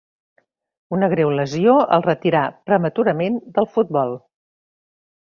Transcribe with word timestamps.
Una 0.95 1.09
greu 1.09 1.33
lesió 1.39 1.75
el 1.97 2.03
retirà 2.07 2.41
prematurament 2.71 3.37
del 3.59 3.69
futbol. 3.75 4.15